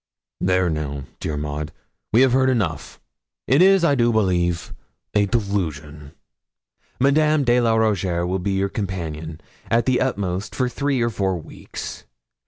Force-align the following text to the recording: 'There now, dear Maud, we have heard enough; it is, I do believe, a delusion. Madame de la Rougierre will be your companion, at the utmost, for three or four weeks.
'There 0.39 0.67
now, 0.67 1.03
dear 1.19 1.37
Maud, 1.37 1.71
we 2.11 2.21
have 2.21 2.33
heard 2.33 2.49
enough; 2.49 2.99
it 3.45 3.61
is, 3.61 3.83
I 3.83 3.93
do 3.93 4.11
believe, 4.11 4.73
a 5.13 5.27
delusion. 5.27 6.13
Madame 6.99 7.43
de 7.43 7.61
la 7.61 7.75
Rougierre 7.75 8.25
will 8.25 8.39
be 8.39 8.53
your 8.53 8.67
companion, 8.67 9.39
at 9.69 9.85
the 9.85 10.01
utmost, 10.01 10.55
for 10.55 10.67
three 10.67 11.03
or 11.03 11.11
four 11.11 11.37
weeks. 11.37 12.05